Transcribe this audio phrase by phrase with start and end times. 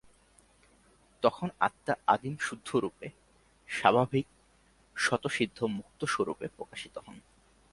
[1.23, 3.07] তখন আত্মা আদিম শুদ্ধরূপে,
[3.69, 4.25] স্বাভাবিক
[4.95, 7.17] স্বতঃসিদ্ধ মুক্তস্বরূপে প্রকাশিত হন।